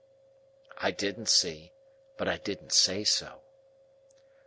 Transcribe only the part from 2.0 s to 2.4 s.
but I